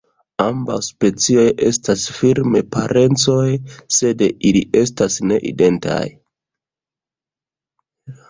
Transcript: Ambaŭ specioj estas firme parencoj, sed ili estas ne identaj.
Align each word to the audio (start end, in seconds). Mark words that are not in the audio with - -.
Ambaŭ 0.43 0.75
specioj 0.85 1.43
estas 1.65 2.05
firme 2.19 2.61
parencoj, 2.75 3.43
sed 3.97 4.23
ili 4.51 4.63
estas 4.81 5.17
ne 5.33 5.39
identaj. 5.53 6.01